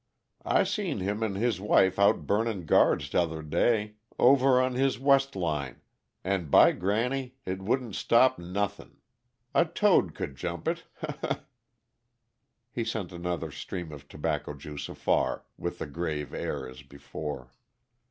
[0.45, 4.97] "I seen him an' his wife out burnin' guards t' other day over on his
[4.97, 5.79] west line
[6.23, 8.97] and, by granny, it wouldn't stop nothing!
[9.53, 11.35] A toad could jump it he he!"
[12.71, 17.51] He sent another stream of tobacco juice afar, with the grave air as before.